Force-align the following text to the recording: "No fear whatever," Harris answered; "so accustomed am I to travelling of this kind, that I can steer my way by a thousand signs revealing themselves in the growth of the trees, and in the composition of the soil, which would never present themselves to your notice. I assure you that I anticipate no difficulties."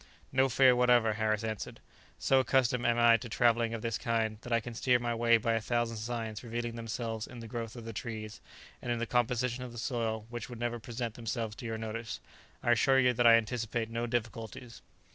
"No 0.31 0.49
fear 0.49 0.75
whatever," 0.75 1.13
Harris 1.13 1.43
answered; 1.43 1.79
"so 2.17 2.39
accustomed 2.39 2.87
am 2.87 2.97
I 2.97 3.17
to 3.17 3.29
travelling 3.29 3.75
of 3.75 3.83
this 3.83 3.99
kind, 3.99 4.39
that 4.41 4.51
I 4.51 4.59
can 4.59 4.73
steer 4.73 4.97
my 4.97 5.13
way 5.13 5.37
by 5.37 5.53
a 5.53 5.61
thousand 5.61 5.97
signs 5.97 6.43
revealing 6.43 6.73
themselves 6.75 7.27
in 7.27 7.39
the 7.39 7.47
growth 7.47 7.75
of 7.75 7.85
the 7.85 7.93
trees, 7.93 8.41
and 8.81 8.91
in 8.91 8.97
the 8.97 9.05
composition 9.05 9.63
of 9.63 9.71
the 9.71 9.77
soil, 9.77 10.25
which 10.31 10.49
would 10.49 10.57
never 10.59 10.79
present 10.79 11.13
themselves 11.13 11.55
to 11.57 11.67
your 11.67 11.77
notice. 11.77 12.19
I 12.63 12.71
assure 12.71 12.99
you 12.99 13.13
that 13.13 13.27
I 13.27 13.35
anticipate 13.35 13.91
no 13.91 14.07
difficulties." 14.07 14.81